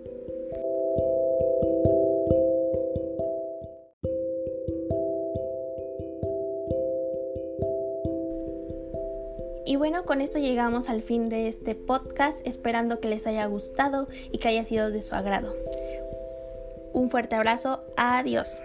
Y 9.73 9.77
bueno, 9.77 10.05
con 10.05 10.21
esto 10.21 10.39
llegamos 10.39 10.91
al 10.91 11.01
fin 11.01 11.31
de 11.31 11.49
este 11.49 11.75
podcast, 11.75 12.47
esperando 12.47 13.01
que 13.01 13.09
les 13.09 13.27
haya 13.27 13.47
gustado 13.47 14.07
y 14.31 14.37
que 14.37 14.49
haya 14.49 14.67
sido 14.67 14.91
de 14.91 15.01
su 15.01 15.15
agrado. 15.15 15.57
Un 16.93 17.09
fuerte 17.09 17.37
abrazo, 17.37 17.83
adiós. 17.97 18.61